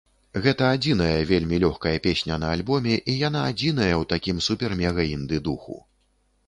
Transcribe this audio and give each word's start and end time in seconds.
Гэта 0.43 0.69
адзіная 0.77 1.19
вельмі 1.31 1.59
лёгкая 1.65 1.93
песня 2.07 2.39
на 2.45 2.49
альбоме, 2.55 2.95
і 3.13 3.17
яна 3.27 3.45
адзіная 3.51 3.93
ў 4.01 4.13
такім 4.17 4.37
супер-мега-інды 4.49 5.37
духу. 5.49 5.81